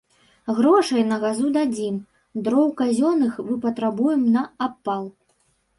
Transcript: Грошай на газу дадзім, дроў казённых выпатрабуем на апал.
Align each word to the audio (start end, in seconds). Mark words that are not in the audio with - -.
Грошай 0.59 1.03
на 1.09 1.19
газу 1.25 1.51
дадзім, 1.59 2.01
дроў 2.49 2.67
казённых 2.81 3.33
выпатрабуем 3.53 4.21
на 4.39 4.49
апал. 4.71 5.03